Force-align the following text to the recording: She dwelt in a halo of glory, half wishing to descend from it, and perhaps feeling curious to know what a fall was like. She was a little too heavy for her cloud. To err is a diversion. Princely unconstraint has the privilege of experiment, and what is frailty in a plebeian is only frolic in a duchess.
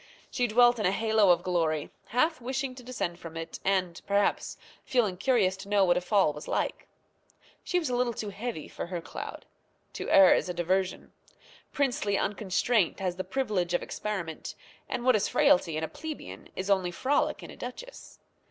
She 0.31 0.47
dwelt 0.47 0.79
in 0.79 0.87
a 0.87 0.91
halo 0.91 1.29
of 1.29 1.43
glory, 1.43 1.91
half 2.07 2.41
wishing 2.41 2.73
to 2.73 2.81
descend 2.81 3.19
from 3.19 3.37
it, 3.37 3.59
and 3.63 4.01
perhaps 4.07 4.57
feeling 4.83 5.15
curious 5.15 5.55
to 5.57 5.69
know 5.69 5.85
what 5.85 5.95
a 5.95 6.01
fall 6.01 6.33
was 6.33 6.47
like. 6.47 6.87
She 7.63 7.77
was 7.77 7.87
a 7.87 7.95
little 7.95 8.15
too 8.15 8.29
heavy 8.29 8.67
for 8.67 8.87
her 8.87 8.99
cloud. 8.99 9.45
To 9.93 10.09
err 10.09 10.33
is 10.33 10.49
a 10.49 10.55
diversion. 10.55 11.13
Princely 11.71 12.17
unconstraint 12.17 12.99
has 12.99 13.17
the 13.17 13.23
privilege 13.23 13.75
of 13.75 13.83
experiment, 13.83 14.55
and 14.89 15.05
what 15.05 15.15
is 15.15 15.27
frailty 15.27 15.77
in 15.77 15.83
a 15.83 15.87
plebeian 15.87 16.49
is 16.55 16.71
only 16.71 16.89
frolic 16.89 17.43
in 17.43 17.51
a 17.51 17.55
duchess. 17.55 18.17